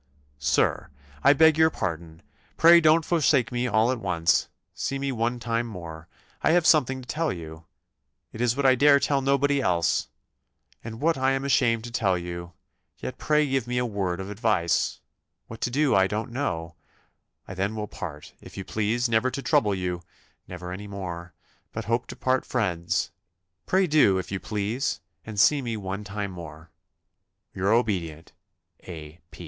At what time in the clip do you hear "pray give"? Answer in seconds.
13.19-13.67